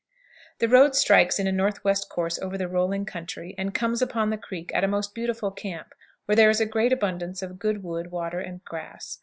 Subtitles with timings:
[0.57, 4.35] The road strikes in a northwest course over the rolling country, and comes upon the
[4.39, 5.93] creek at a most beautiful camp,
[6.25, 9.19] where there is a great abundance of good wood, water, and grass.